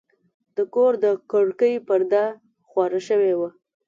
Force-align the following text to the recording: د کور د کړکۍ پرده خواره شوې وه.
د 0.55 0.57
کور 0.73 0.93
د 1.03 1.05
کړکۍ 1.31 1.73
پرده 1.87 2.25
خواره 2.69 2.99
شوې 3.07 3.33
وه. 3.39 3.49